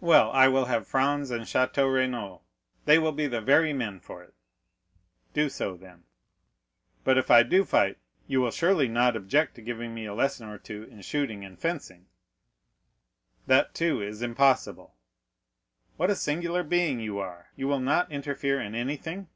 [0.00, 2.40] "Well, I will have Franz and Château Renaud;
[2.86, 4.32] they will be the very men for it."
[5.34, 6.04] "Do so, then."
[7.04, 10.48] "But if I do fight, you will surely not object to giving me a lesson
[10.48, 12.06] or two in shooting and fencing?"
[13.46, 14.94] "That, too, is impossible."
[15.98, 19.28] "What a singular being you are!—you will not interfere in anything."